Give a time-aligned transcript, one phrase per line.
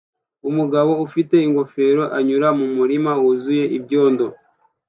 [0.49, 4.25] Umugabo ufite ingofero anyura mu murima wuzuye ibyondo